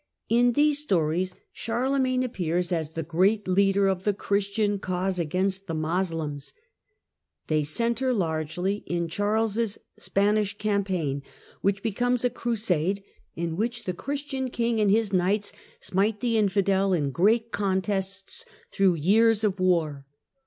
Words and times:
In 0.29 0.53
these 0.53 0.79
stories 0.81 1.35
Charlemagne 1.53 2.23
appears 2.23 2.71
as 2.71 2.89
the 2.93 3.03
great 3.03 3.47
leader 3.47 3.87
of 3.87 4.03
the 4.03 4.15
Christian 4.15 4.79
cause 4.79 5.19
against 5.19 5.67
the 5.67 5.75
Moslems. 5.75 6.53
They 7.45 7.63
centre 7.63 8.11
largely 8.11 8.77
in 8.87 9.07
Charles' 9.09 9.77
Spanish 9.99 10.57
campaign, 10.57 11.21
which 11.61 11.83
becomes 11.83 12.25
a 12.25 12.31
crusade, 12.31 13.03
in 13.35 13.55
which 13.55 13.83
the 13.83 13.93
Christian 13.93 14.49
king 14.49 14.81
and 14.81 14.89
his 14.89 15.13
knights 15.13 15.53
smite 15.79 16.19
the 16.19 16.35
infidel 16.35 16.93
in 16.93 17.11
great 17.11 17.51
contests 17.51 18.43
through 18.71 18.95
years 18.95 19.43
of 19.43 19.59
war. 19.59 20.07